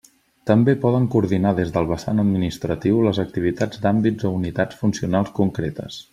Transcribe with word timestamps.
També 0.51 0.73
poden 0.85 1.03
coordinar 1.15 1.51
des 1.59 1.73
del 1.75 1.89
vessant 1.91 2.23
administratiu 2.23 3.03
les 3.09 3.19
activitats 3.25 3.85
d'àmbits 3.85 4.29
o 4.31 4.33
unitats 4.39 4.81
funcionals 4.83 5.31
concretes. 5.43 6.01